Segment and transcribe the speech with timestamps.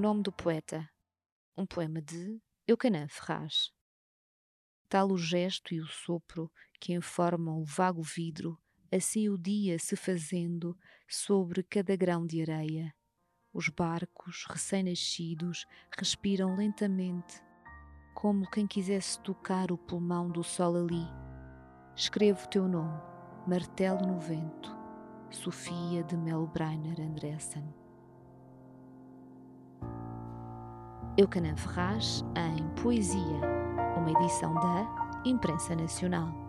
[0.00, 0.88] nome do poeta.
[1.56, 3.72] Um poema de Eucanã Ferraz.
[4.88, 8.58] Tal o gesto e o sopro que informam o vago vidro,
[8.92, 10.76] assim o dia se fazendo
[11.08, 12.94] sobre cada grão de areia.
[13.52, 15.64] Os barcos, recém-nascidos,
[15.96, 17.42] respiram lentamente,
[18.14, 21.06] como quem quisesse tocar o pulmão do sol ali.
[21.96, 23.00] Escrevo teu nome,
[23.46, 24.76] martelo no vento,
[25.30, 27.85] Sofia de Melbreiner Andressen.
[31.18, 33.40] Eucanã Ferraz em Poesia,
[33.96, 36.45] uma edição da Imprensa Nacional.